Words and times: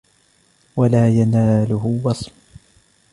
وَلَا 0.75 1.09
يَنَالَهُ 1.09 2.01
وَصْمٌ 2.05 2.31